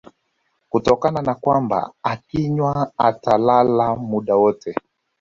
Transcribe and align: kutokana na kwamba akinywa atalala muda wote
kutokana 0.69 1.21
na 1.21 1.33
kwamba 1.41 1.79
akinywa 2.11 2.73
atalala 3.07 3.87
muda 3.95 4.35
wote 4.41 4.75